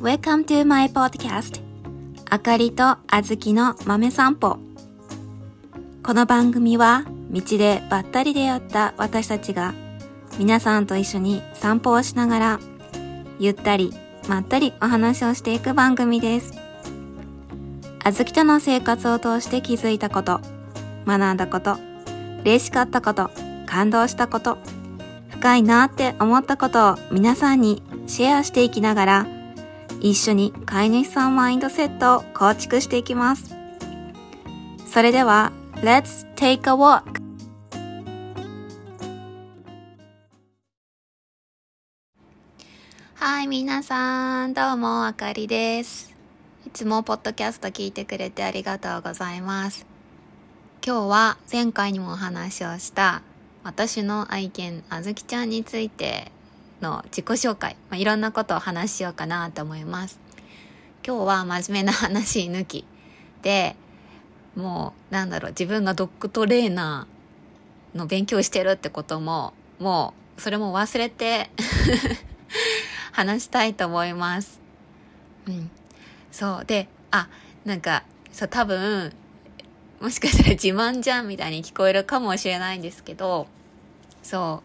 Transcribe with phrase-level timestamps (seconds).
[0.00, 1.60] Welcome to my podcast.
[2.30, 4.58] あかりとあずきの豆散歩。
[6.02, 9.74] この番組は道でばったり出会った私たちが
[10.38, 12.60] 皆さんと一緒に散歩をしながら
[13.38, 13.92] ゆったり
[14.26, 16.54] まったりお話をしていく番組です。
[18.02, 20.40] あずきとの生活を通して気づいたこと
[21.06, 21.76] 学んだこと
[22.40, 23.30] 嬉しかったこと
[23.66, 24.56] 感動したこと
[25.40, 29.26] 深いなって思ったことを皆さんにシェアしていきながら
[29.98, 33.56] 一緒に飼い主さんマインドセットを構築していきます。
[34.86, 37.22] それでは、Let's take a walk!
[43.14, 46.14] はい、皆さん、どうも、あかりです。
[46.66, 49.86] いつもポッドキャスト聞いてくれてありがとうございます。
[50.84, 53.22] 今日は前回にもお話をした
[53.62, 56.32] 私の愛犬あずきちゃんについて
[56.80, 60.18] の自己紹介、まあ、いろんなことを話しようかなと思います。
[61.06, 62.84] 今日は真面目な話抜き
[63.42, 63.76] で、
[64.56, 71.50] もうなんだろう、自分がドッグトレーナーの勉強してるってことも、もうそれも忘れて
[73.12, 74.58] 話したいと思います。
[75.46, 75.70] うん。
[76.32, 76.64] そう。
[76.64, 77.28] で、あ、
[77.66, 79.12] なんか、そう、多分、
[80.00, 83.46] もしかしたら自慢じゃんみたいに聞こえるかもしれないんですけど、
[84.22, 84.62] そ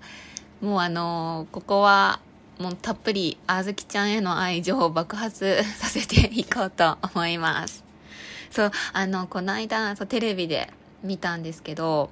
[0.61, 0.65] う。
[0.65, 2.21] もうあのー、ここは
[2.57, 7.83] もうたっぷりあずきちゃんへの愛情を爆発させていこうと思います。
[8.49, 10.71] そう、あの、この間、そう、テレビで
[11.03, 12.09] 見たんですけど、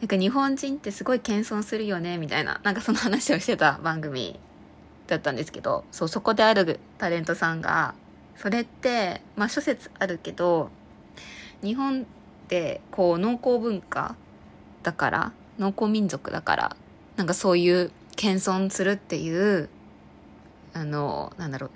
[0.00, 4.40] なんか日本人ってすごい謙遜するよね、みたいな、なんかその話をしてた番組
[5.06, 7.94] だったんですけど、そう、そこであるタレントさんが、
[8.36, 10.70] それって、まあ諸説あるけど、
[11.64, 12.04] 日本っ
[12.48, 14.14] てこう農耕文化
[14.82, 16.76] だから、農耕民族だから、
[17.16, 19.68] なんかそういう謙遜するっていう
[20.74, 21.70] あのなんだろ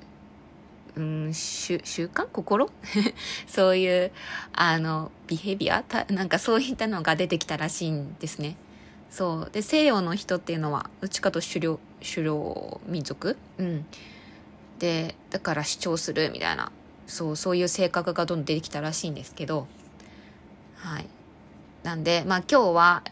[0.97, 2.27] ううん習慣？
[2.27, 2.71] 心？
[3.47, 4.13] そういう
[4.53, 8.57] あのビヘビアたなんかそういったのが出てきたらしいんですね。
[9.11, 9.51] そう。
[9.53, 13.37] で西洋の人っていうのはどっちかと狩猟狩猟民族？
[13.59, 13.87] うん。
[14.81, 16.73] でだから主張するみたいな。
[17.07, 19.67] そうそういう性格がどんどん出てきたらしいんですけど
[20.79, 21.07] はい
[21.83, 23.03] なんでまあ今日は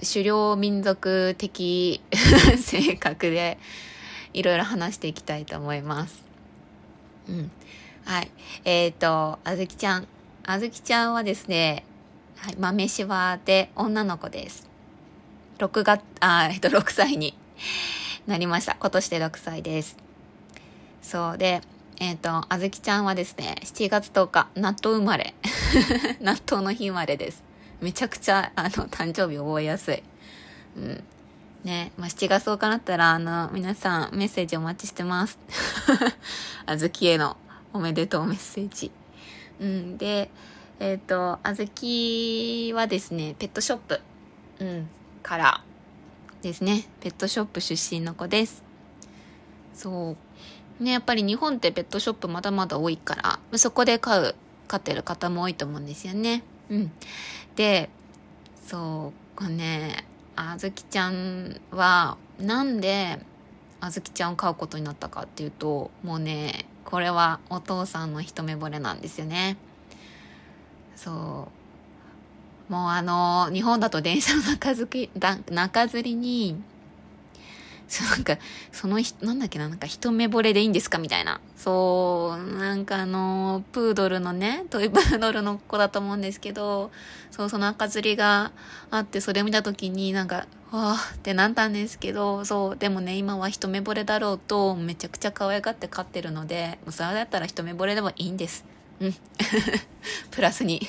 [0.00, 2.02] 狩猟民族的
[2.58, 3.58] 性格で
[4.32, 6.22] いろいろ話していきたいと思います。
[7.28, 7.50] うん。
[8.04, 8.30] はい。
[8.64, 10.06] えっ、ー、と、あずきちゃん。
[10.46, 11.84] あずきちゃんはですね、
[12.36, 14.68] はい、豆しわで女の子です。
[15.58, 17.36] 6月、あ、えっと、6歳に
[18.26, 18.76] なりました。
[18.78, 19.96] 今年で6歳です。
[21.02, 21.62] そうで、
[22.00, 25.34] えっ、ー、と、あずきちゃんはですね、7月10日、納豆生まれ。
[26.20, 27.42] 納豆の日生まれです。
[27.80, 30.02] めちゃくちゃ、あの、誕生日覚えやすい。
[30.76, 31.04] うん。
[31.64, 35.38] ね、まあ、7月10日だったら、あの、皆さんメッセージお待ちしてます。
[36.66, 37.36] あずきへの
[37.72, 38.92] おめでとうメッセージ。
[39.60, 40.30] うん、で、
[40.78, 44.00] えっ、ー、と、あずきはですね、ペットショップ、
[44.60, 44.88] うん、
[45.24, 45.64] から
[46.42, 48.62] ですね、ペットショップ出身の子です。
[49.74, 50.16] そう。
[50.80, 54.34] ね、やっぱり日本ってペットショップまだまだ多いから、そこで飼う、
[54.68, 56.42] 飼ってる方も多いと思うんですよね。
[56.70, 56.92] うん。
[57.56, 57.90] で、
[58.66, 60.04] そう、これね、
[60.36, 63.18] あずきちゃんは、なんで、
[63.80, 69.56] あずきちゃんを飼うことになったかっていうと、もうね、これはお父さんの一目惚れなんですよね。
[70.94, 71.48] そ
[72.70, 72.72] う。
[72.72, 76.62] もうあの、日本だと電車の中付き、中吊りに、
[77.88, 78.36] そなんか、
[78.70, 81.40] その人、なんだっけな、なんか一目惚れでいいんですかみたいな。
[81.56, 86.90] そう、なんかあの、プードルのね、トイプードルの子だと思うんですけど、
[87.30, 88.52] そう、その赤吊りが
[88.90, 98.66] あって、それ見た時になんか、わーってなったんですけど、そう、でもね、今は一目惚れだろうと、めちゃくちゃ可愛がって飼ってるので、もうそれだったら一目惚れでもいいんです。
[99.00, 99.14] うん。
[100.30, 100.86] プラスに。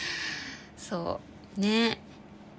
[0.78, 1.20] そ
[1.58, 1.60] う。
[1.60, 1.98] ね。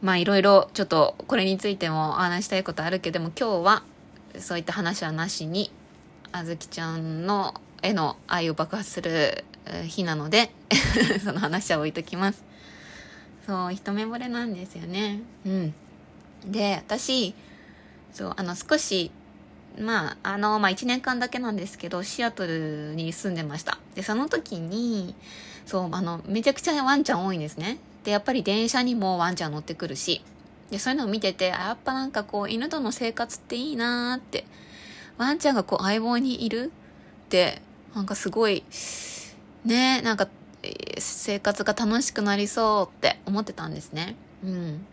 [0.04, 3.84] まあいろいろちょっとこれについてもお話したいことあるけども今日は
[4.38, 5.72] そういった話はなしに
[6.34, 9.46] あずきちゃんの絵の愛を爆発する
[9.86, 10.52] 日なので
[11.24, 12.44] その話は置いときます
[13.48, 15.74] そう一目惚れなんですよねうん
[16.46, 17.34] で私
[18.12, 19.10] そうあの少し
[19.80, 23.80] まあ、あの、まあ、1年間だけなんですけど、シアトルに住んでました。
[23.96, 25.16] で、その時に、
[25.66, 27.80] そう、あの、めちゃくちゃワンちゃん多いんですね。
[28.04, 30.24] で、やっぱり電車にもワンちゃん乗ってくるし、
[30.70, 34.46] で、そういうのを見てて、やっぱなんかこう、犬との生活っていいなーって、
[35.18, 36.72] ワンちゃんがこう、相棒にいる
[37.26, 37.62] って、
[37.96, 38.64] なんかすごい、
[39.66, 40.28] ね、なんか、
[40.98, 44.16] 生活が楽しくなりそうって思ってたんですね。
[44.44, 44.86] うん。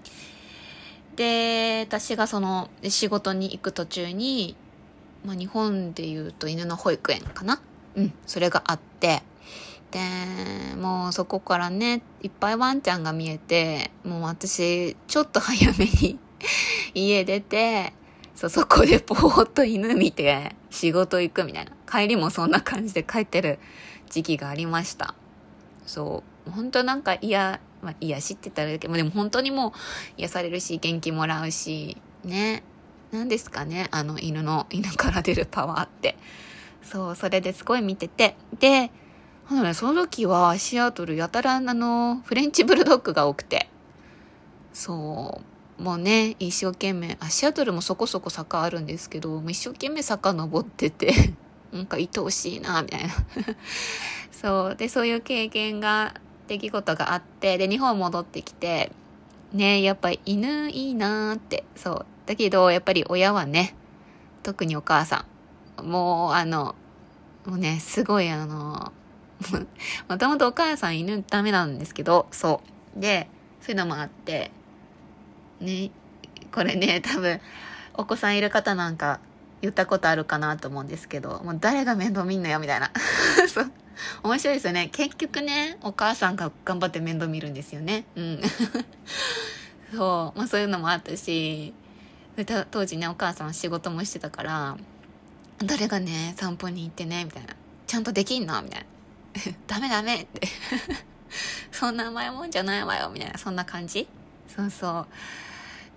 [1.20, 4.56] で私がその仕事に行く途中に、
[5.22, 7.60] まあ、日本でいうと犬の保育園かな
[7.94, 9.22] うんそれがあって
[9.90, 10.00] で
[10.76, 16.19] もうそこからねいっぱいワンちゃんが見えてもう私ちょっと早めに
[16.94, 17.92] 家出て
[18.40, 21.72] そ、そこでぽーっと犬見て仕事行くみたいな。
[21.90, 23.58] 帰りもそんな感じで帰ってる
[24.08, 25.14] 時期がありました。
[25.84, 26.50] そう。
[26.50, 29.72] 本当なんか嫌、まあ、癒しって言ったらだけど、でも本当にもう
[30.16, 32.62] 癒されるし、元気もらうし、ね。
[33.12, 36.16] 何ですかね、あの犬の、犬から出るパワーって。
[36.82, 38.36] そう、それですごい見てて。
[38.58, 38.90] で、
[39.50, 43.69] あのね、その時はシアトルやたらあの、フレンチブルドッグが多くて。
[44.73, 45.41] そ
[45.76, 45.82] う。
[45.82, 51.35] もうね、一生懸命、あ、シアトルもそこそこ坂あるんですけど、もう一生懸命坂登ってて、
[51.75, 53.12] なんか愛おしいな、みたいな。
[54.31, 54.76] そう。
[54.76, 56.14] で、そういう経験が、
[56.46, 58.93] 出来事があって、で、日本戻ってきて、
[59.53, 62.06] ね、やっぱ犬いいなーって、そう。
[62.26, 63.75] だけど、やっぱり親はね、
[64.44, 65.26] 特にお母さ
[65.82, 66.76] ん、もう、あの、
[67.46, 68.93] もうね、すごいあの、
[70.08, 72.62] もともとお母さん犬ダメなんですけど、そ
[72.96, 73.00] う。
[73.00, 73.28] で、
[73.60, 74.50] そういうのもあって、
[75.60, 75.90] ね、
[76.52, 77.40] これね、 多分、
[77.94, 79.20] お子さんいる方なんか
[79.62, 82.90] 言ったことあるかなと思うんですけど、もう誰が面倒見んのよ、みたいな。
[83.52, 83.72] そう。
[84.22, 84.88] 面白いですよね。
[84.92, 88.04] 結局ね、お母さんが頑張って面倒見るんですよね。
[88.16, 88.40] うん。
[89.94, 90.38] そう。
[90.38, 91.75] まあそういうのもあったし、
[92.70, 94.76] 当時ね、お母さん仕事もしてたから、
[95.58, 97.54] 誰がね、散歩に行ってね、みたいな。
[97.86, 98.86] ちゃんとできんのみたいな。
[99.67, 100.49] ダメダメって。
[101.71, 103.38] そんな甘いもんじゃないわよ、みたいな。
[103.38, 104.09] そんな感じ？
[104.49, 105.06] そうそう。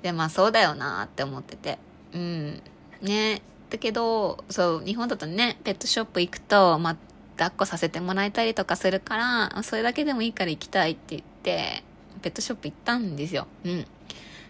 [0.03, 1.79] で、まあそうだよなって思ってて。
[2.13, 2.61] うん。
[3.01, 3.41] ね。
[3.69, 6.95] だけど、そう、日本だとね、ペットショップ行くと、まあ、
[7.37, 11.83] 抱っこさせてもらえたりとかするから、それだけでもいいから行きたいって言って、
[12.21, 13.47] ペットショップ行ったんですよ。
[13.63, 13.87] うん。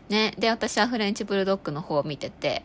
[0.10, 0.34] ね。
[0.38, 2.64] で、私はフレンチブルドッグの方を見てて、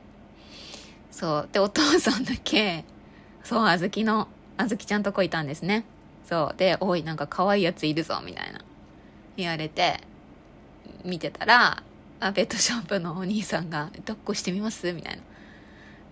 [1.13, 1.49] そう。
[1.53, 2.85] で、お父さんだけ、
[3.45, 4.27] そう、あずきの、
[4.57, 5.85] あずきちゃんとこいたんですね。
[6.29, 6.57] そう。
[6.59, 8.61] で、おい、なんか可愛いやついるぞ、みたいな。
[9.37, 10.01] 言われて、
[11.05, 11.83] 見てたら、
[12.21, 14.93] あペットショップのお兄さんが、抱っこしてみます？
[14.93, 15.23] みたいな。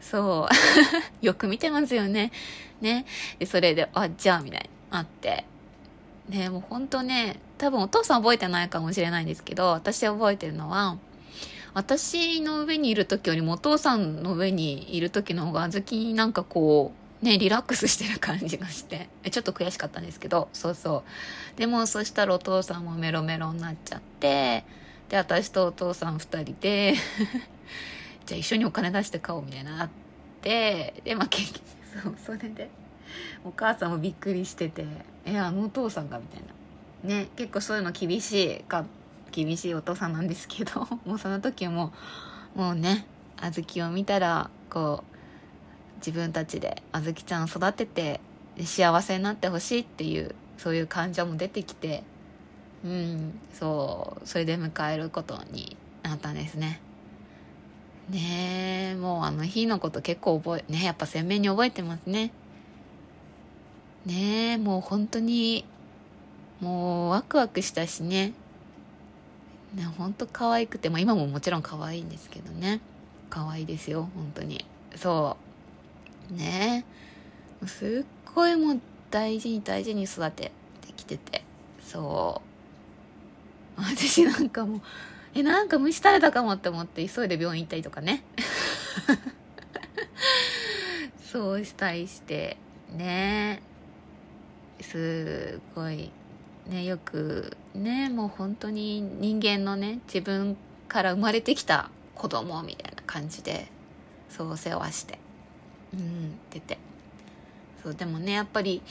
[0.00, 0.54] そう。
[1.24, 2.32] よく見てますよね。
[2.80, 3.04] ね。
[3.38, 4.98] で、それで、あ、じゃあ、みたいな。
[4.98, 5.44] あって。
[6.28, 10.96] ね、もう本当ね、多分お父さん覚えてないかもしれないんですけど、私覚えてるのは、
[11.74, 21.04] 私の上にいる時よりもお父さんの上にいる時の方が、あずきなんかこう、ね、リラックスしてる感じがして、ちょっと悔しかったんですけど、そうそ
[21.56, 21.58] う。
[21.58, 24.64] でも、そしたらお父さんもメロメロになっちゃって、
[25.08, 26.94] で私とお父さん2人で。
[28.26, 29.88] じゃあ一緒にお金出して買おうみたいなあっ
[30.42, 31.00] て。
[31.04, 31.62] でまあ結局
[32.02, 32.70] そうそれで。
[33.44, 34.84] お母さんもびっくりしてて
[35.24, 36.42] 「えあのお父さんが」みたい
[37.04, 37.14] な。
[37.14, 38.84] ね結構そういうの厳しいか
[39.30, 40.88] 厳しいお父さんなんですけど。
[41.06, 41.92] もうその時も
[42.56, 43.06] もうね
[43.40, 45.15] 小豆を見たらこう
[45.98, 48.20] 自分たちで小豆ちゃんを育てて
[48.64, 52.04] 幸せになってほしいっていうそういう感情も出てきて
[52.84, 56.80] うんそうそれで迎えることになったんですね。
[58.10, 62.30] ねえもうあの日のこと結構覚えねやっぱ鮮明に覚えてますね。
[64.04, 65.64] ねえもう本当に
[66.60, 68.32] もうワクワクしたしね。
[69.74, 72.80] ね本当可愛くて、まあ、今ももちろん可愛いんですけどね。
[73.28, 74.64] 可愛いですよ本当に。
[74.94, 75.45] そう。
[76.30, 76.84] ね。
[77.62, 81.44] えすっごいもう大事に大事に育ててきてて。
[81.80, 82.42] そ
[83.76, 83.80] う。
[83.80, 84.80] 私なんかもう
[85.34, 88.24] えなんか虫垂れたかもって思って急いで病院行ったりとかね。
[91.30, 92.56] そうしたりして。
[92.92, 93.62] ね。
[94.80, 96.10] すごい
[96.68, 100.56] ねよくねもう本当に人間のね自分
[100.88, 103.68] から生まれてきた子供みたいな感じで
[104.28, 105.25] そう世話して。
[105.96, 106.78] うん出て。
[107.82, 108.82] そうでもねやっぱり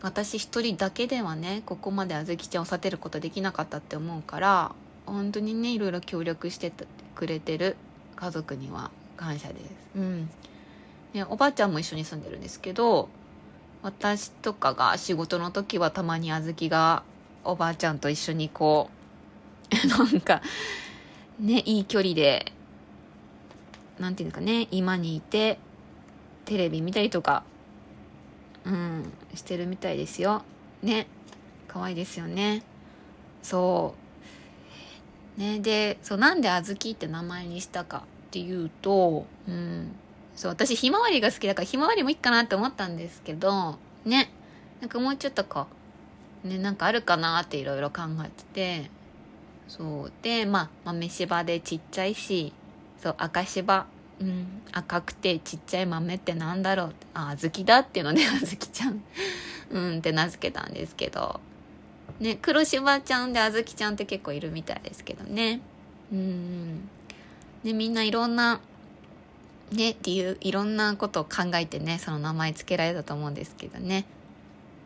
[0.00, 4.72] 私一人だけではねここまであずきちゃんを育てることできなかったって思うから
[5.06, 6.72] 本当にねいろいろ協力して
[7.14, 7.76] くれてる
[8.14, 9.64] 家族には感謝です。
[9.96, 10.30] うん。
[11.14, 13.08] ねおばあちゃんも一緒に住んでるんですけど
[13.82, 17.02] 私とかが仕事の時はたまにあずきが
[17.44, 18.90] おばあちゃんと一緒にこ
[19.84, 20.42] う なんか
[21.40, 22.52] ねいい距離で
[23.98, 25.58] なんていうんですかね今にいて
[26.48, 27.42] テレビ見たりとか
[28.64, 30.42] うんしてるみたいですよ。
[30.82, 31.06] ね。
[31.68, 32.62] 可愛いですよね。
[33.42, 33.94] そ
[35.36, 35.40] う。
[35.40, 35.58] ね。
[35.60, 39.92] でそうなんであずきって名前にしたかっていうとうん。
[40.34, 43.76] そう私ひまわりが好きだからひまわりもいいかなって思ったんですけど
[44.06, 44.30] ね。
[44.80, 45.66] なんかもうちょっとこ
[46.46, 48.44] うねなんかあるかなっていろいろ考えて
[48.84, 48.90] て
[49.68, 50.12] そう。
[50.22, 52.54] でまあ豆柴でちっちゃいし
[53.02, 53.86] そう赤柴
[54.20, 54.62] うん。
[54.72, 59.02] 赤くてちっちゃい豆ってなんだろうあ小豆だっていうので 小豆ちゃん。
[59.70, 61.40] うんって名付けたんですけど。
[62.20, 65.60] ね黒柴ちゃんで小豆ちゃんって結構いるみたいですけどね。
[66.12, 66.88] うん。
[67.62, 68.60] ねみんないろんな
[69.72, 74.04] ね理由いろんなことを考えてねその名前つけられたと思うんですけどね。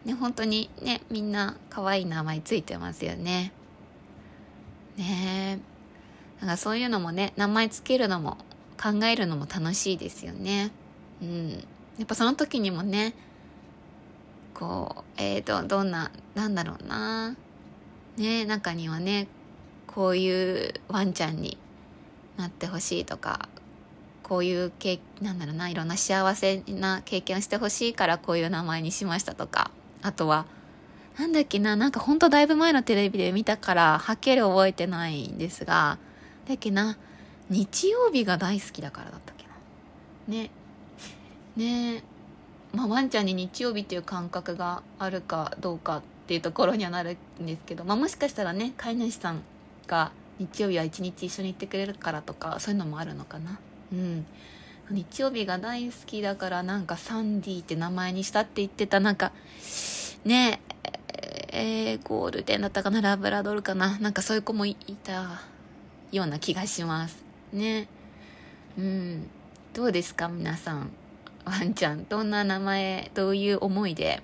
[0.05, 3.53] ね本当にねみんな可愛い名前ついてますよね。
[4.97, 5.59] ね。
[5.61, 5.73] え。
[6.43, 8.37] なんかそういうのもね、名前つけるのも
[8.83, 10.73] 考えるのも楽しいですよね。
[11.23, 11.51] うん。
[11.99, 13.15] やっぱその時にもね、
[14.55, 17.37] こう、えーと、どんな、なんだろうな。
[18.17, 19.29] ね中にはね、
[19.87, 21.59] こういうワンちゃんに
[22.37, 23.49] なってほしいとか、
[24.23, 29.71] こういう経なんだろうな、いろんな幸せな経験をしてほしいからこういう名前にしましたとか、
[30.03, 30.47] あとは、
[31.19, 35.99] なんだっけな、なんかほんとだいぶ前のテレビで見たから、はっきり覚えてないんですが、
[36.49, 36.99] だっけな、
[37.53, 39.53] 日曜日が大好きだからだったっけな。
[40.27, 40.51] ね。
[41.57, 42.03] ね
[42.73, 49.43] まあ、ワンちゃんに日曜日っていう感覚があるかどうかっていうところにはなるんですけど、まあ、もしかしたらね、飼い主さん
[49.87, 53.59] が日曜日は一日一緒に行ってくれるからとか、そういうのもあるのかな。
[53.93, 54.27] うん。
[54.91, 59.33] 日曜日が大好きだからなんかサンディって名前にしたって言ってたなんか
[60.25, 60.61] ね
[61.55, 65.41] えー、ゴールデンだったかなラブラドルかななんかそういう子もいた
[66.11, 67.89] ような気がしますね。
[68.79, 69.31] うん。
[69.75, 70.91] どうですか皆さん。
[71.45, 74.23] ワンちゃんどんな名前どういう思いで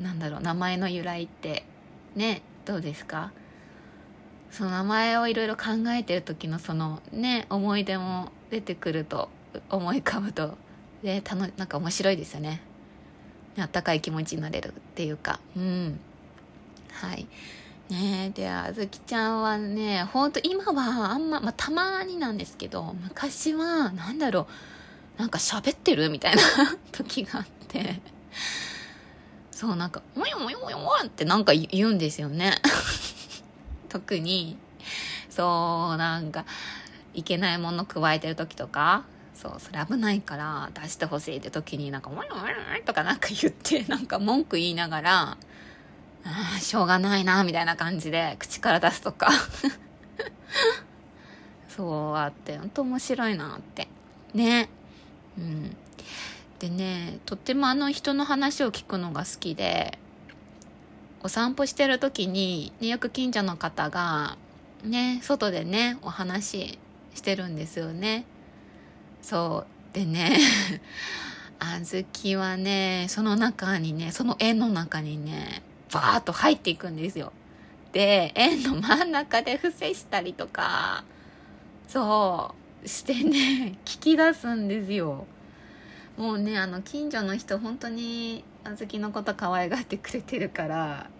[0.00, 1.64] なんだろう名前の由来って。
[2.16, 3.32] ねどうですか？
[4.50, 9.28] その名前をいろいろ考えてる時のそのね思い出も出てくると
[9.68, 10.56] 思い浮かぶと。
[11.02, 12.62] でたのなんか面白いですよね
[13.58, 15.38] あったかい気持ちになれるっていうか。
[15.56, 16.00] うん。
[16.92, 17.26] はい。
[17.90, 24.46] ねであずきちゃんはねほんと今はあんま、まあ、たまになんですけど昔はなんだろ
[25.18, 26.42] うなんか喋ってるみたいな
[26.92, 28.00] 時があって
[29.50, 32.60] そうなんか「もよもよもよも」ってなんか言うんですよね。
[33.88, 34.58] 特に
[35.30, 36.44] そうなんか
[37.14, 45.36] いけないもの加えてる時とかそうそれ危ないから出してほしいって時になんか「もよもよ」とかなんか言ってなんか文句言いながら
[46.24, 49.30] ああ、しょうがないな、みたいな感じで口から出すとか
[51.68, 53.88] そうあって、ほんと面白いなって。
[54.32, 54.68] ね。
[55.36, 55.76] うん。
[56.60, 59.98] でね、とってもあの人の話を聞くのが好きで、
[61.22, 64.36] お散歩してる時に、ね、よく近所の方が、
[64.84, 66.78] ね、外でね、お話
[67.14, 68.24] してるんですよね。
[69.20, 69.94] そう。
[69.94, 70.38] でね、
[71.58, 75.62] あずきはね、その中にね、その絵の中にね、
[75.94, 77.32] バーッと入っていくんですよ。
[77.92, 81.04] で、円の真ん中で伏せしたりとか、
[81.86, 82.52] そ
[82.84, 85.26] う、してね、 聞き出すんですよ。
[86.16, 91.10] もうね、あの、近所の人、本当に、あずきのこと可愛がってくれてるから、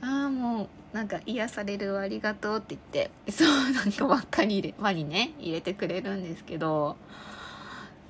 [0.00, 6.96] ああ、もう、なんか癒されるありがとうって言って、そう、なんか輪っかに入れ、輪にね、入れてくれるんですけど、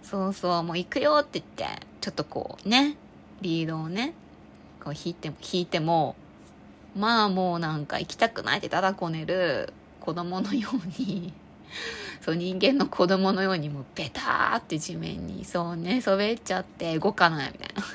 [0.03, 2.97] そうそう、もう行くよって言って、ちょっとこうね、
[3.43, 4.15] リードをね、
[4.83, 6.17] こう弾いても、弾いても、
[6.97, 11.33] まあもうなんか行きたくないってただこねる子供のように
[12.21, 17.83] そう人間の子供のようにもうベターって地面にそうね、滑っちゃって動かないみたいな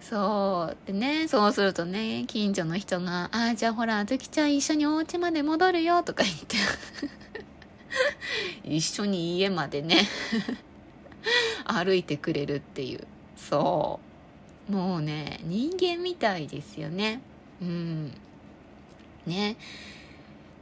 [0.00, 0.76] そう。
[0.86, 6.56] でね、そうするとね、近所の人が、ああ、じゃあほら、あずきちゃん一緒にお家まで戻るよとか言って
[8.64, 10.06] 一緒に家までね
[11.64, 13.06] 歩いてくれるっていう。
[13.36, 14.13] そう。
[14.68, 17.20] もうね人間みたいですよね。
[17.60, 18.12] うん。
[19.26, 19.56] ね。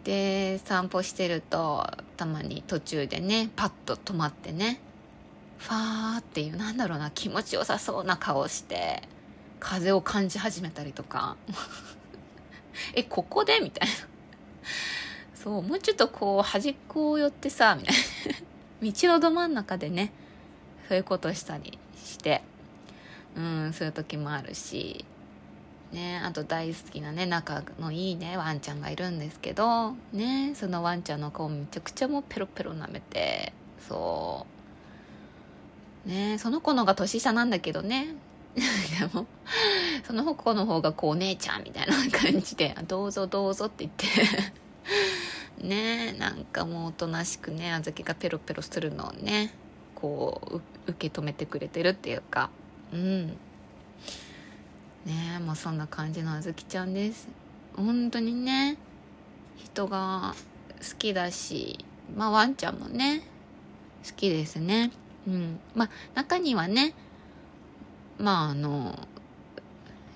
[0.04, 4.80] で散歩してるとたまに途中でねパッと止まってね
[5.58, 9.02] ファーっていうなんだろうな気持ちよさそうな顔して
[9.60, 11.36] 風を感じ始めたりとか。
[12.94, 13.60] えここで？
[13.60, 13.94] みたいな。
[15.34, 18.02] そうもうちょっとこう端っこを寄ってさみたいな。
[18.82, 20.12] 道のど真ん中でね
[20.88, 22.42] そういうことしたりして。
[23.36, 25.04] うんそういう時もあるし。
[25.92, 29.94] ねあと大好きなね仲のいいねワンちゃんがいるんですけど。
[30.12, 33.52] ねそのワンちゃんの顔めちゃくちゃもうペロペロ舐めて。
[33.88, 34.46] そ
[36.06, 36.08] う。
[36.08, 38.14] ねその子のが年下なんだけどね。
[38.54, 38.60] で
[39.12, 39.26] も
[40.04, 44.62] その子の方がこうお姉ちゃんみたいな感じで「どうぞどうぞ」って言って。
[45.66, 49.54] ねなんかもうおとなしくねあずきがペロペロするのをね
[49.94, 52.50] こう受け止めてくれてるっていうか。
[52.92, 53.36] うんね
[55.36, 57.28] えもうそんな感じのあずきちゃんです
[57.76, 58.76] 本当にね
[59.72, 60.34] 人が
[60.82, 61.78] 好きだし、
[62.16, 63.22] まあワンちゃんもね、
[64.04, 64.90] 好きですね。
[65.26, 65.60] うん。
[65.74, 66.94] まあ中にはね、
[68.18, 68.98] まああの、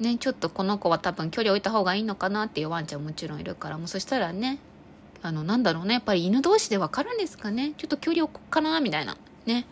[0.01, 4.59] ね、ちょっとこの子は多分距離置いた方がいいのかなっていうワンちゃんもちろんいるから、もうそしたらね、
[5.23, 7.73] あの、なんだろうね、やっぱり犬同士でわかるんですかね。
[7.79, 9.17] ちょっと距離置こうかな、みたいな。
[9.47, 9.67] ね。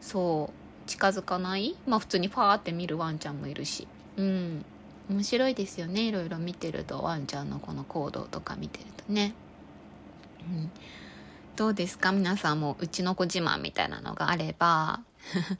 [0.00, 0.57] そう。
[0.88, 1.76] 近づかない？
[1.86, 3.86] まあ普通にファーって見るワンちゃんもいるし。
[4.16, 4.64] うん。
[5.08, 6.02] 面白いですよね。
[6.02, 9.32] いろいろ見てると、ワンちゃんのこの行動とか見てるとね。
[10.40, 10.70] うん。
[11.56, 12.10] どうですか？
[12.12, 15.00] 皆さんもうちの子自慢みたいなのがあれば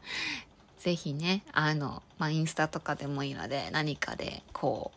[0.78, 4.92] ぜひね、あの、まあ、インスタとかでもいいので、何かでこ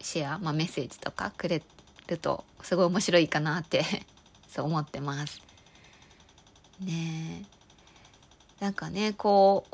[0.00, 1.62] う、シェア、まあ、メッセージとかくれ
[2.06, 3.84] ると、すごい面白いかなって
[4.48, 5.42] そう思ってます。
[6.80, 7.53] ねえ。
[8.60, 9.64] なんかね、こ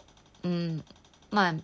[0.44, 0.84] う、うん、
[1.30, 1.54] まあ、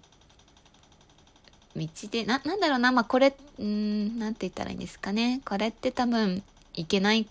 [1.74, 5.40] 道で、な、なんだろうな、まあ、これ、うん、なんて言ったらいいんですかね。
[5.44, 6.42] これって多分、
[6.74, 7.26] いけない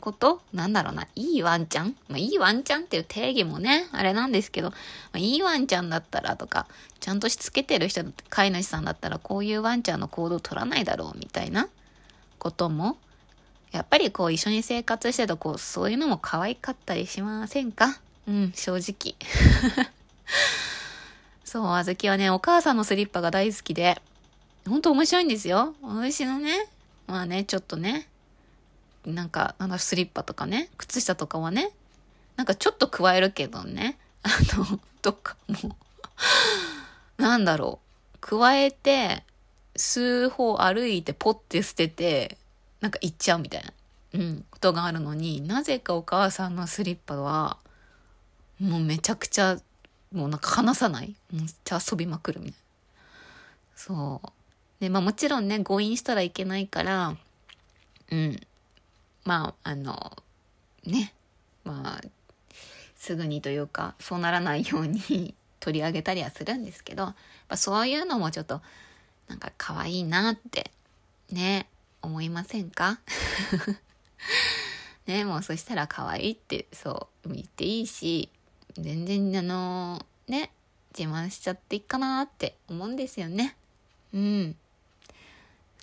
[0.00, 0.40] こと？
[0.52, 1.06] なんだろうな。
[1.14, 1.94] いいワンちゃん？
[2.08, 4.76] まあ、いいワンちゃんっていう定義もね、あれなんですけど、ま
[5.14, 6.66] あ、いいワンちゃんだったらとか、
[6.98, 11.68] ちゃんとしつけてる人、飼い主さんだったらこういうワンちゃんの行動を取らないだろうみたいな
[12.38, 12.96] ことも、
[13.72, 18.00] やっぱりこう一緒に生活してるとこう、そういうのも可愛かったりしませんか？
[18.26, 19.16] うん、正直。
[21.44, 24.00] そう、あずきはね、お母さんのスリッパが大好きで、
[24.68, 25.74] ほんと面白いんですよ。
[25.82, 26.68] 私のね、
[27.06, 28.06] まあね、ちょっとね、
[29.04, 31.72] なんか、なん、スリッパとかね、靴下とかはね、
[32.36, 35.76] なんかちょっと加えるけどね、あの、どっかも。
[37.18, 37.80] うなんだろ
[38.14, 39.24] う、加えて、
[39.76, 42.38] 数歩歩いてポッて捨てて、
[42.80, 43.72] なんか行っちゃうみたいな、
[44.14, 47.56] うん、ことがあるのに、なぜかお母さんのスリッパは、
[48.60, 49.58] もうめちゃくちゃ、
[50.12, 51.14] もうなんか離さない？
[51.32, 52.58] めっちゃ遊びまくるみたいな。
[53.74, 54.28] そう。
[54.80, 57.16] で、まあもちろんね、誤飲したらいけないから、
[58.10, 58.40] うん。
[59.24, 60.16] まあ、あの、
[60.84, 61.14] ね、
[61.64, 62.08] まあ、
[62.96, 67.14] すぐにというか、そうならないように 取り上げたりはするんですけど、
[67.48, 68.62] まそういうのもちょっと、
[69.28, 70.70] なんか可愛いなって、
[71.30, 71.68] ね、
[72.02, 72.98] 思いませんか？
[75.06, 78.28] ね、もうそしたら可愛いって、そう言っていいし、
[78.78, 80.52] 全然あの、ね、
[80.96, 83.56] 自慢しちゃっていいかなって思うんですよね。
[84.12, 84.56] うん。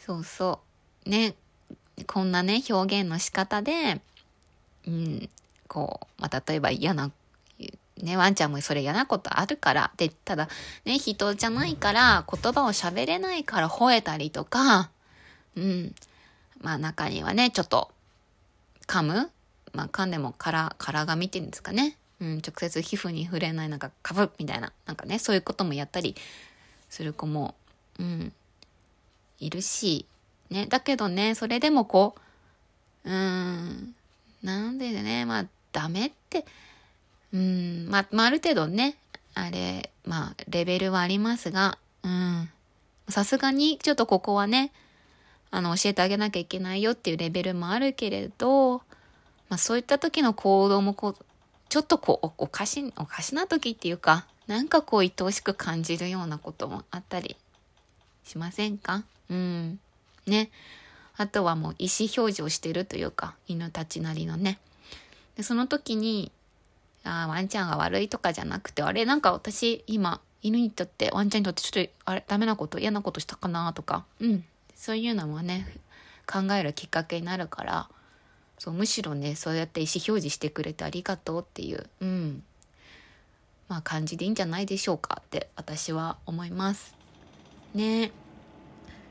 [0.06, 0.60] そうそ
[1.06, 1.10] う。
[1.10, 1.36] ね、
[2.06, 4.02] こんなね、表現の仕方で、
[4.86, 5.30] うん、
[5.68, 7.12] こう、まあ、例えば嫌な、
[8.02, 9.92] ね、ワンちゃんもそれ嫌なことあるから。
[9.98, 10.48] で、ただ、
[10.86, 14.90] ね、人じゃないから、言葉を喋れないから吠えたりとか、
[15.56, 15.96] うん。
[16.62, 17.92] まあ中にはね、ちょっと、
[18.88, 19.30] 噛む？
[19.74, 21.98] まあ噛んでも殻、殻が見てるんですかね。
[22.20, 26.16] うん、直接皮膚に触れない、なんか、かぶみたいな、なんかね、そういうこともやったり
[26.90, 27.56] する子も、
[28.00, 28.34] うん、
[29.40, 30.06] いるし、
[30.50, 32.16] ね、だけどね、それでもこ
[33.06, 33.96] う、うん、
[34.44, 36.46] なんでね、まあ、ダメって、
[37.34, 38.96] うん、まあ、まあ、ある程度ね、
[39.34, 42.50] あれ、まあ、レベルはありますが、うん、
[43.10, 44.72] さすがに、ちょっとここはね、
[45.52, 48.78] あの、教えてあげなきゃいけないよっていうレベルもあるけれど、
[49.50, 51.26] まあ、そういった時の行動もこう、
[51.70, 57.36] ちょっとこう、おかし、おかしな時っていうか、なんかこう、愛おしく感じるようなこともあったり
[58.24, 59.04] しませんか？
[59.30, 59.80] うん。
[60.26, 60.50] ね。
[61.18, 64.60] あとはもう意思表示をしてるというか、犬たちなりのね。
[65.36, 66.32] で、その時に、
[67.04, 74.46] あ、ワンちゃんが悪いとかじゃなくて、あれ、なんか私、今、犬にとって、ワンちゃんにとってちょっと、あれ、ダメなこと、嫌なことしたかなとか、うん。
[74.76, 75.68] そういうのもね、
[76.32, 77.90] 考えるきっかけになるから、
[78.58, 82.44] そう、むしろね、そうやって意思表示してくれてありがとうっていう、うん。
[83.68, 86.96] まあ、感じでいいんじゃないでしょうかって、私は思います。
[87.74, 88.12] ね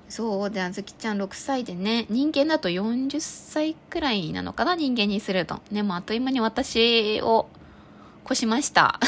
[0.09, 5.61] そうで、あずきちゃん6歳でね、人間だと40歳くらいなのかな人間にすると。
[5.71, 7.49] ね、もうあっという間に私を
[8.25, 9.01] 越しました。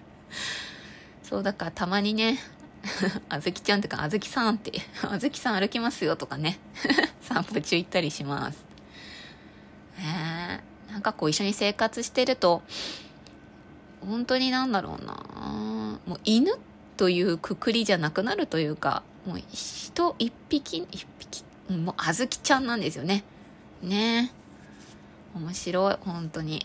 [1.22, 2.38] そう、だからたまにね、
[3.28, 4.72] あずきちゃんってか、あずきさんって、
[5.02, 6.58] あずきさん歩きますよとかね、
[7.20, 8.69] 散歩中行ったりします。
[11.00, 12.60] なんかこう一緒に生活してると、
[14.02, 16.52] 本当になんだろうなもう犬
[16.98, 23.24] というくくりじゃなくなるというか、もう人一匹、一匹、もうあずきちゃんなんですよね。
[23.82, 24.30] ね
[25.34, 26.60] 面白い、本当に。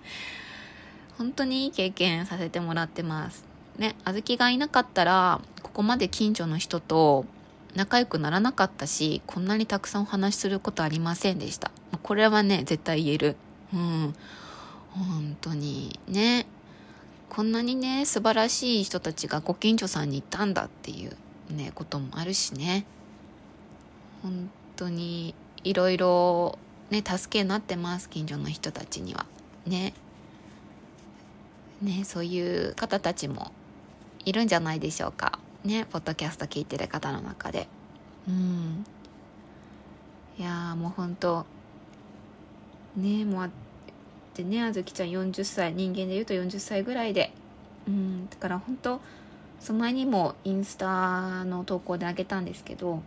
[1.18, 3.44] 本当にいい経験させてもらってます。
[3.76, 7.26] ね、あずきがいなかったら、ここまで近所の人と
[7.74, 11.70] 仲良くならなかったし、こんなにたくさんお話しすることありませんでした。
[12.02, 13.36] これはね、絶対言える。
[13.72, 14.14] うん。
[14.90, 16.46] 本当にね。
[17.28, 21.16] こんなにね、素晴らしい人たちがご近所さんにいたんだっていう
[21.52, 22.84] ね、こともあるしね。
[24.22, 26.58] 本当にいろいろ
[26.90, 29.26] ね助けになってます近所の人たちには
[29.66, 29.94] ね
[31.82, 33.52] ねそういう方たちも
[34.24, 37.68] いるんじゃないでしょうかねポッドキャスト聞いてる方の中で。
[38.28, 38.84] うん。
[40.38, 41.44] いやもうほんと
[42.96, 43.50] ねもう
[44.34, 47.32] でねあずきちゃん40歳人間でいうと40歳ぐらいで。
[47.86, 48.28] うん。
[48.28, 49.00] だから本当
[49.60, 53.02] その前にもインスタの投稿であげたんですけど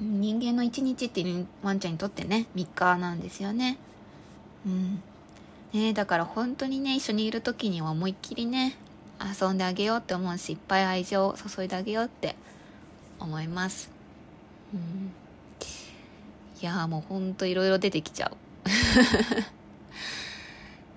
[0.00, 1.24] 人間の一日って
[1.62, 3.78] ワンちゃんにとってね3日なんですよね。
[4.66, 5.02] うん。
[5.72, 8.76] ねだから本当にね一緒にいる時には思いっきりね
[9.24, 12.36] 遊んであげようって思うしいっぱい愛情を注いであげようって
[13.20, 13.90] 思います。
[14.72, 15.12] うん。
[16.60, 18.36] いやもうほんといろいろ出てきちゃう。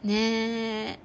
[0.08, 0.14] ね
[0.94, 1.00] え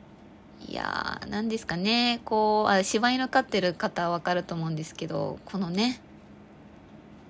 [0.68, 2.20] いやー何ですかね。
[2.24, 6.00] こうあ柴犬飼ってる方はわかると思うんですけどこのね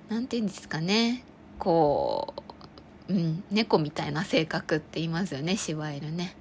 [0.09, 1.25] 何て言うんですかね。
[1.59, 2.35] こ
[3.09, 6.35] う、うん、猫みたいな性格って言いますよね柴犬ね、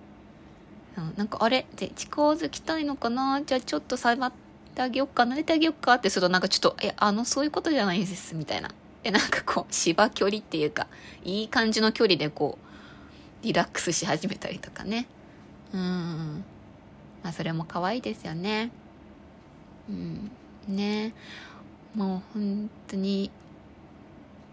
[1.10, 1.66] うん、なんかあれ？
[1.76, 3.42] で近づきたいのかな？
[3.46, 4.32] じゃあちょっと触っ
[4.76, 8.70] てあげよっか撫でてあげよっかってするとなんかちょっとえあのそういうことじゃないんですみたいな。
[9.04, 10.88] でなんかこう芝距離っていうか
[11.24, 15.08] いい感じの距離でこうリラックスし始めたりとかね。
[15.74, 16.44] うん。
[17.24, 18.72] まあそれも可愛いですよね。
[19.90, 20.32] うん。
[20.68, 21.14] ね。
[21.96, 23.32] もう本当に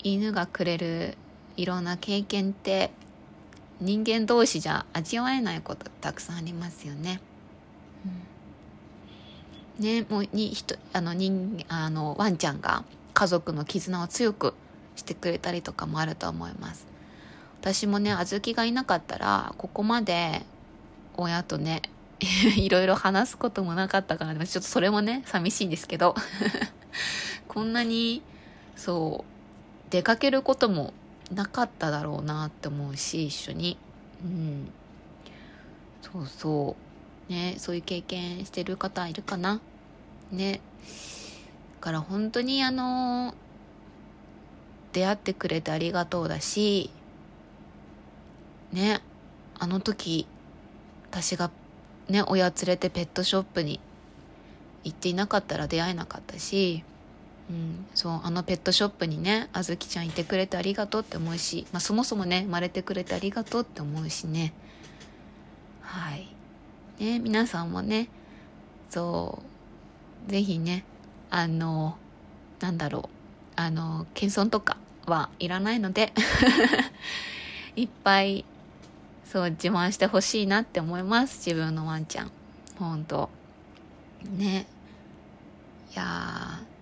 [0.02, 1.16] 犬がくれる
[1.56, 2.90] いろんな経験って
[3.80, 7.20] 人間同士じゃ味わえないことたくさんありますよね。
[9.78, 14.54] うん、ねもうに人あの人あのワンちゃんが家族の絆を強く
[14.96, 16.86] してくれたりとかもあると思います。
[17.60, 20.42] 私もね小豆がいなかったらここまで
[21.16, 21.82] 親とね
[22.56, 26.14] いろいろ話すこともなかったから、ちょっとそれもね寂しいんですけど
[27.46, 28.22] こんなに
[28.76, 30.92] そう出かけることも
[31.32, 33.76] なかっただろうなって思うし一緒に。
[34.24, 34.70] うん。
[36.02, 36.76] そうそ
[37.28, 37.32] う。
[37.32, 39.60] ねそういう経験してる方いるかな。
[40.30, 40.60] ね。
[41.80, 43.34] だから本当にあの
[44.92, 46.90] 出会ってくれてありがとうだし
[48.72, 49.00] ね。
[49.58, 50.26] あの時
[51.10, 51.50] 私が
[52.08, 53.80] ね親連れてペットショップに
[54.84, 56.84] 行っていなかったら出会えなかったし
[57.50, 64.52] うん、そうあのペットショップにねあずきちゃんいてくれてありがとうって思うし、まあ、そもそもね生まれてくれてありがとうって思うしね。
[65.80, 66.28] はい。
[66.98, 68.08] ね皆さんもね
[68.90, 69.42] そ
[70.26, 70.84] うぜひね
[71.30, 71.96] あの
[72.60, 73.08] なんだろう
[73.56, 76.12] あの謙遜とかはいらないので
[77.76, 78.44] いっぱい
[79.24, 82.30] そう自慢してほしいなって思います自分のワンちゃん。
[82.78, 83.28] ほんと。
[84.36, 84.66] ね。
[85.92, 86.77] いやー。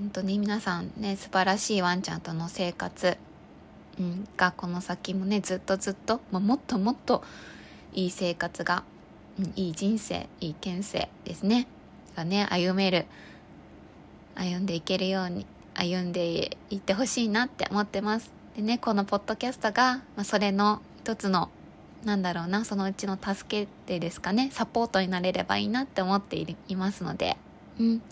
[0.00, 3.18] 本当に皆さんね素晴らしいワンちゃんとの生活、
[3.98, 7.22] うん、がこの先もねずっとずっと、まあ、もっともっと
[7.92, 8.82] いい生活が、
[9.38, 11.66] うん、いい人生いい県政ですね。
[12.16, 13.04] がね歩める
[14.34, 18.32] 歩んでいけるように歩んでいってほしいなって思ってます。
[18.56, 21.50] でねこのポッドキャストが、まあ、それの一つの
[22.04, 27.36] なんだろうなそのうちの助けてですかねサポートになれればいいなって思っていますので。
[27.78, 28.02] うん。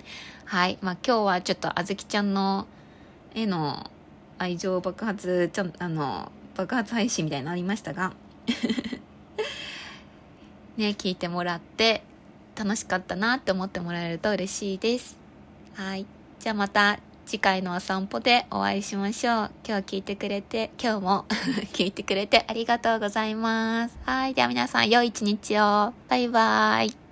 [0.45, 0.79] はい。
[0.81, 2.67] まあ今日はちょっとあずきちゃんの
[3.35, 3.91] 絵の
[4.39, 8.13] 愛情爆発、ちょあの、爆発配信みたいになりましたが
[10.77, 12.03] ね、聞いてもらって
[12.57, 15.17] 楽しかったなって思ってもらえると嬉しいです。
[15.75, 16.07] はい。
[16.41, 19.51] じゃあまた次回のお散歩でお会いしましょう。
[19.67, 21.25] 今日聞いてくれて、今日も
[21.75, 23.99] 聞いてくれてありがとうございます。
[24.05, 24.35] はい。
[24.35, 25.93] では皆さん、良い一日を。
[26.09, 27.08] バイバーイ。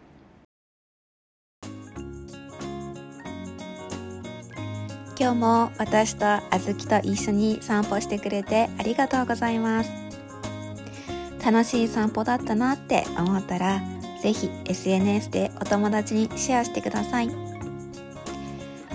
[5.19, 9.91] 今日も私とあずきと一緒に散歩してくれてありがとうございます。
[11.43, 13.81] 楽しい散歩だったなって思ったら
[14.21, 17.31] ぜひ SNS でお友達にシェアしてください。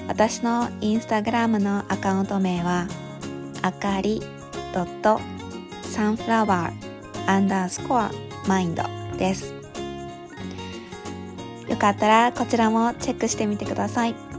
[0.08, 2.88] 私のインスタグラムのアカウント名は
[3.64, 4.22] あかり
[5.84, 8.12] サンフラワーアンダースコア
[8.48, 8.84] マインド
[9.18, 9.56] です。
[11.68, 14.31] よかったらこちらもチェックしてみてください。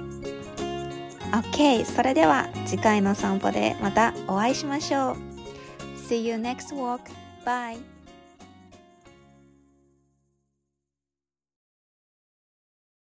[1.33, 5.16] OK それでは次回の散歩でまたお会いしましょう。
[6.09, 7.01] See you next walk.
[7.45, 7.91] Bye.